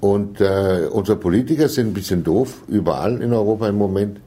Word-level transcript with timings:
Und 0.00 0.40
äh, 0.40 0.88
unsere 0.90 1.18
Politiker 1.18 1.68
sind 1.68 1.88
ein 1.88 1.94
bisschen 1.94 2.22
doof, 2.22 2.62
überall 2.68 3.20
in 3.20 3.32
Europa 3.32 3.68
im 3.68 3.76
Moment, 3.76 4.20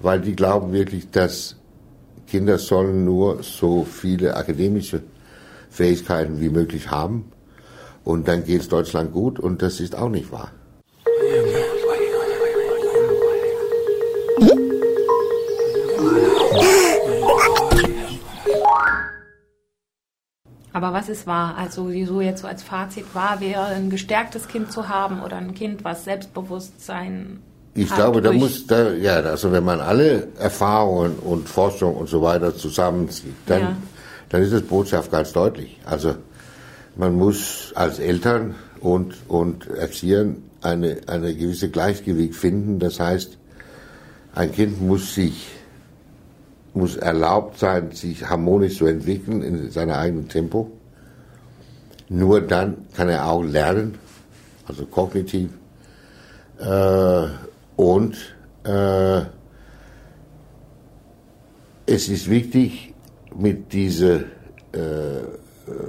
weil 0.00 0.20
die 0.20 0.34
glauben 0.34 0.72
wirklich, 0.72 1.10
dass 1.10 1.56
Kinder 2.26 2.58
sollen 2.58 3.04
nur 3.04 3.42
so 3.42 3.84
viele 3.84 4.36
akademische 4.36 5.02
Fähigkeiten 5.70 6.40
wie 6.40 6.48
möglich 6.48 6.90
haben 6.90 7.30
und 8.04 8.26
dann 8.26 8.44
geht 8.44 8.62
es 8.62 8.68
Deutschland 8.68 9.12
gut 9.12 9.38
und 9.38 9.60
das 9.60 9.80
ist 9.80 9.94
auch 9.96 10.08
nicht 10.08 10.32
wahr. 10.32 10.50
Aber 20.78 20.92
was 20.92 21.08
ist 21.08 21.26
wahr? 21.26 21.56
Also 21.58 21.90
so 22.06 22.20
jetzt 22.20 22.42
so 22.42 22.46
als 22.46 22.62
Fazit 22.62 23.12
wahr 23.12 23.40
wäre, 23.40 23.64
ein 23.64 23.90
gestärktes 23.90 24.46
Kind 24.46 24.70
zu 24.70 24.88
haben 24.88 25.22
oder 25.22 25.36
ein 25.36 25.52
Kind, 25.52 25.82
was 25.82 26.04
Selbstbewusstsein 26.04 27.40
ich 27.74 27.92
glaube, 27.92 28.22
da 28.22 28.32
muss, 28.32 28.66
da, 28.66 28.92
ja, 28.92 29.14
also 29.20 29.50
wenn 29.50 29.64
man 29.64 29.80
alle 29.80 30.28
Erfahrungen 30.38 31.16
und 31.16 31.48
Forschung 31.48 31.96
und 31.96 32.08
so 32.08 32.22
weiter 32.22 32.56
zusammenzieht, 32.56 33.34
dann, 33.46 33.60
ja. 33.60 33.76
dann 34.28 34.42
ist 34.42 34.52
das 34.52 34.62
Botschaft 34.62 35.10
ganz 35.10 35.32
deutlich. 35.32 35.78
Also 35.84 36.14
man 36.96 37.16
muss 37.16 37.72
als 37.74 37.98
Eltern 37.98 38.54
und, 38.80 39.14
und 39.26 39.66
Erziehern 39.68 40.44
eine, 40.62 40.98
eine 41.06 41.34
gewisse 41.34 41.70
Gleichgewicht 41.70 42.34
finden. 42.34 42.78
Das 42.78 43.00
heißt, 43.00 43.36
ein 44.34 44.52
Kind 44.52 44.80
muss 44.80 45.14
sich 45.14 45.46
muss 46.74 46.96
erlaubt 46.96 47.58
sein, 47.58 47.92
sich 47.92 48.28
harmonisch 48.28 48.78
zu 48.78 48.86
entwickeln 48.86 49.42
in 49.42 49.70
seinem 49.70 49.94
eigenen 49.94 50.28
Tempo. 50.28 50.70
Nur 52.08 52.40
dann 52.40 52.86
kann 52.94 53.08
er 53.08 53.26
auch 53.26 53.42
lernen, 53.42 53.98
also 54.66 54.86
kognitiv. 54.86 55.50
Äh, 56.58 57.26
und 57.76 58.16
äh, 58.64 59.20
es 61.86 62.08
ist 62.08 62.28
wichtig, 62.28 62.94
mit 63.36 63.72
dieser 63.72 64.20
äh, 64.72 65.22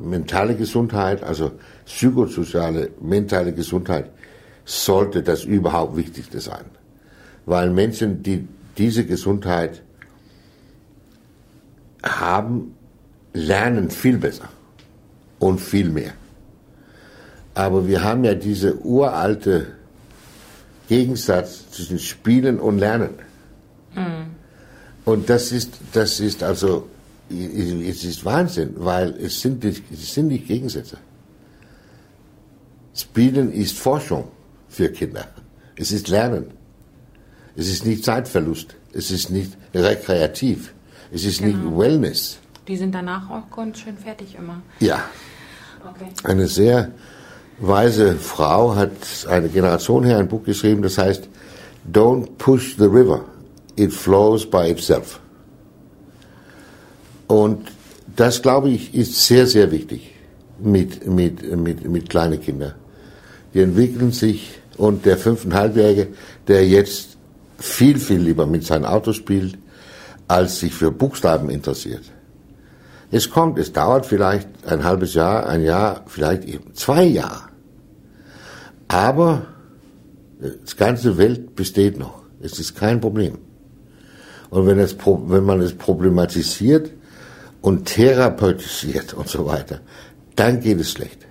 mentale 0.00 0.54
Gesundheit, 0.56 1.22
also 1.22 1.52
psychosoziale 1.84 2.90
mentale 3.00 3.52
Gesundheit, 3.52 4.10
sollte 4.64 5.22
das 5.22 5.44
überhaupt 5.44 5.96
Wichtigste 5.96 6.40
sein. 6.40 6.64
Weil 7.44 7.70
Menschen, 7.70 8.22
die 8.22 8.48
diese 8.78 9.04
Gesundheit 9.04 9.82
haben, 12.24 12.74
lernen 13.32 13.90
viel 13.90 14.18
besser 14.18 14.48
und 15.38 15.60
viel 15.60 15.90
mehr. 15.90 16.12
Aber 17.54 17.86
wir 17.86 18.02
haben 18.02 18.24
ja 18.24 18.34
diese 18.34 18.76
uralte 18.84 19.66
Gegensatz 20.88 21.70
zwischen 21.70 21.98
Spielen 21.98 22.58
und 22.58 22.78
Lernen. 22.78 23.14
Mhm. 23.94 24.26
Und 25.04 25.30
das 25.30 25.52
ist, 25.52 25.78
das 25.92 26.20
ist 26.20 26.42
also, 26.42 26.88
es 27.30 28.04
ist 28.04 28.24
Wahnsinn, 28.24 28.74
weil 28.76 29.10
es 29.10 29.40
sind, 29.40 29.62
nicht, 29.64 29.84
es 29.92 30.14
sind 30.14 30.28
nicht 30.28 30.46
Gegensätze. 30.46 30.98
Spielen 32.94 33.52
ist 33.52 33.76
Forschung 33.78 34.28
für 34.68 34.88
Kinder. 34.90 35.26
Es 35.76 35.90
ist 35.92 36.08
Lernen. 36.08 36.46
Es 37.56 37.68
ist 37.68 37.84
nicht 37.86 38.04
Zeitverlust. 38.04 38.76
Es 38.92 39.10
ist 39.10 39.30
nicht 39.30 39.52
rekreativ. 39.74 40.73
Es 41.14 41.24
ist 41.24 41.38
genau. 41.38 41.56
nicht 41.56 41.78
Wellness. 41.78 42.38
Die 42.66 42.76
sind 42.76 42.94
danach 42.94 43.30
auch 43.30 43.54
ganz 43.54 43.78
schön 43.78 43.96
fertig 43.96 44.36
immer. 44.36 44.60
Ja. 44.80 45.04
Okay. 45.88 46.10
Eine 46.24 46.48
sehr 46.48 46.90
weise 47.58 48.16
Frau 48.16 48.74
hat 48.74 48.90
eine 49.28 49.48
Generation 49.48 50.02
her 50.02 50.18
ein 50.18 50.28
Buch 50.28 50.42
geschrieben, 50.42 50.82
das 50.82 50.98
heißt 50.98 51.28
Don't 51.92 52.30
push 52.38 52.76
the 52.78 52.84
river, 52.86 53.24
it 53.76 53.92
flows 53.92 54.48
by 54.48 54.70
itself. 54.70 55.20
Und 57.28 57.70
das, 58.16 58.42
glaube 58.42 58.70
ich, 58.70 58.94
ist 58.94 59.26
sehr, 59.26 59.46
sehr 59.46 59.70
wichtig 59.70 60.14
mit, 60.58 61.06
mit, 61.06 61.56
mit, 61.56 61.88
mit 61.88 62.08
kleinen 62.08 62.40
Kindern. 62.40 62.74
Die 63.52 63.60
entwickeln 63.60 64.12
sich 64.12 64.58
und 64.76 65.04
der 65.04 65.16
fünfeinhalbjährige, 65.16 66.08
der 66.48 66.66
jetzt 66.66 67.16
viel, 67.58 67.98
viel 67.98 68.20
lieber 68.20 68.46
mit 68.46 68.64
seinem 68.64 68.84
Auto 68.84 69.12
spielt, 69.12 69.58
als 70.28 70.60
sich 70.60 70.74
für 70.74 70.90
Buchstaben 70.90 71.50
interessiert. 71.50 72.04
Es 73.10 73.30
kommt, 73.30 73.58
es 73.58 73.72
dauert 73.72 74.06
vielleicht 74.06 74.48
ein 74.66 74.84
halbes 74.84 75.14
Jahr, 75.14 75.46
ein 75.46 75.62
Jahr, 75.62 76.02
vielleicht 76.06 76.44
eben 76.44 76.74
zwei 76.74 77.04
Jahre. 77.04 77.48
Aber 78.88 79.46
die 80.40 80.76
ganze 80.76 81.16
Welt 81.16 81.54
besteht 81.54 81.98
noch. 81.98 82.22
Es 82.40 82.58
ist 82.58 82.74
kein 82.74 83.00
Problem. 83.00 83.38
Und 84.50 84.66
wenn, 84.66 84.78
es, 84.78 84.96
wenn 85.04 85.44
man 85.44 85.60
es 85.60 85.74
problematisiert 85.74 86.90
und 87.60 87.86
therapeutisiert 87.86 89.14
und 89.18 89.28
so 89.28 89.46
weiter, 89.46 89.80
dann 90.36 90.60
geht 90.60 90.80
es 90.80 90.90
schlecht. 90.90 91.26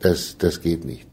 Das, 0.00 0.36
das 0.38 0.60
geht 0.60 0.84
nicht. 0.84 1.06